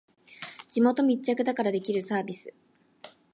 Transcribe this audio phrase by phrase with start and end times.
[0.69, 2.55] 地元密着だからできるサービス